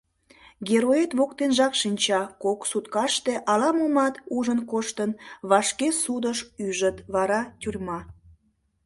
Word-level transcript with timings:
«Героет» 0.67 1.11
воктенжак 1.19 1.73
шинча, 1.81 2.21
кок 2.43 2.59
суткаште 2.69 3.33
ала-момат 3.51 4.15
ужын 4.35 4.59
коштын, 4.71 5.11
вашке 5.49 5.87
судыш 6.01 6.39
ӱжыт, 6.65 6.97
вара— 7.13 7.41
тюрьма. 7.61 7.99